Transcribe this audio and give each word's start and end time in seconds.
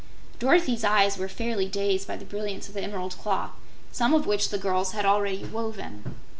Dorothy's 0.39 0.83
eyes 0.83 1.19
were 1.19 1.27
fairly 1.27 1.67
dazed 1.67 2.07
by 2.07 2.17
the 2.17 2.25
brilliance 2.25 2.67
of 2.67 2.73
the 2.73 2.81
emerald 2.81 3.15
cloth, 3.19 3.51
some 3.91 4.15
of 4.15 4.25
which 4.25 4.49
the 4.49 4.57
girls 4.57 4.93
had 4.93 5.05
already 5.05 5.45
woven. 5.45 6.15